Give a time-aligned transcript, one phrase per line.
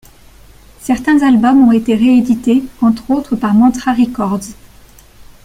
[0.79, 4.55] Certains albums ont été réédités, entre autres par Mantra Records.